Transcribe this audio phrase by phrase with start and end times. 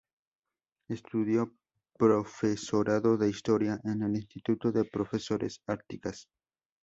[0.89, 1.53] Estudió
[1.95, 6.27] profesorado de historia en el Instituto de Profesores Artigas.